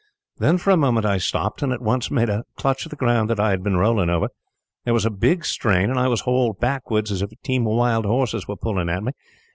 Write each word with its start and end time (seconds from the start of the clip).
Then 0.39 0.57
for 0.57 0.71
a 0.71 0.77
moment 0.77 1.05
I 1.05 1.19
stopped, 1.19 1.61
and 1.61 1.71
at 1.71 1.79
once 1.79 2.09
made 2.09 2.27
a 2.27 2.43
clutch 2.55 2.87
at 2.87 2.89
the 2.89 2.95
ground 2.95 3.29
that 3.29 3.39
I 3.39 3.51
had 3.51 3.61
been 3.61 3.77
rolling 3.77 4.09
over. 4.09 4.29
There 4.83 4.95
was 4.95 5.05
a 5.05 5.11
big 5.11 5.45
strain, 5.45 5.91
and 5.91 5.99
I 5.99 6.07
was 6.07 6.21
hauled 6.21 6.59
backwards 6.59 7.11
as 7.11 7.21
if 7.21 7.31
a 7.31 7.35
team 7.43 7.67
of 7.67 7.73
wild 7.73 8.05
horses 8.05 8.47
were 8.47 8.55
pulling 8.57 8.89
at 8.89 9.03
me. 9.03 9.11